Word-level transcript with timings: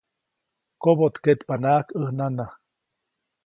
Koboʼtkeʼtpanaʼajk 0.81 1.87
ʼäj 1.99 2.09
nana. 2.17 2.45